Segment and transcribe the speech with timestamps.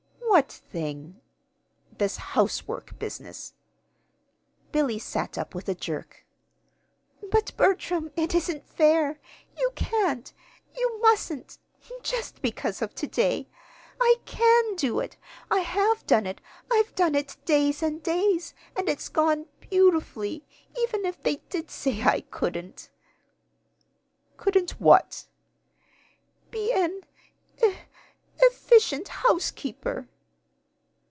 [0.41, 1.19] "What thing?"
[1.97, 3.53] "This housework business."
[4.71, 6.25] Billy sat up with a jerk.
[7.29, 9.19] "But, Bertram, it isn't fair.
[9.59, 10.31] You can't
[10.75, 11.57] you mustn't
[12.01, 13.49] just because of to day!
[13.99, 15.17] I can do it.
[15.51, 16.39] I have done it.
[16.71, 20.45] I've done it days and days, and it's gone beautifully
[20.79, 22.89] even if they did say I couldn't!"
[24.37, 25.27] "Couldn't what?"
[26.51, 27.01] "Be an
[27.63, 27.75] e
[28.39, 30.07] efficient housekeeper."